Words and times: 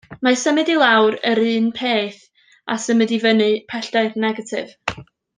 Mae 0.25 0.37
symud 0.43 0.69
i 0.75 0.77
lawr 0.83 1.17
yr 1.31 1.41
un 1.49 1.67
peth 1.81 2.17
â 2.75 2.81
symud 2.85 3.13
i 3.19 3.23
fyny 3.27 3.51
pellter 3.75 4.17
negatif. 4.29 4.73